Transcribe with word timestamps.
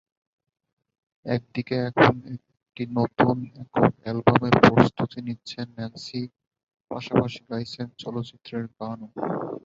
এদিকে, 1.25 1.75
এখন 1.89 2.15
একটি 2.35 2.83
নতুন 2.97 3.35
একক 3.61 3.93
অ্যালবামের 4.03 4.55
প্রস্তুতি 4.65 5.19
নিচ্ছেন 5.27 5.67
ন্যান্সি, 5.77 6.21
পাশাপাশি 6.91 7.41
গাইছেন 7.49 7.87
চলচ্চিত্রের 8.01 8.65
গানও। 8.77 9.07